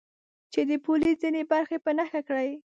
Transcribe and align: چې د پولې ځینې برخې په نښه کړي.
چې 0.53 0.61
د 0.69 0.71
پولې 0.85 1.11
ځینې 1.21 1.41
برخې 1.51 1.77
په 1.85 1.91
نښه 1.97 2.21
کړي. 2.27 2.51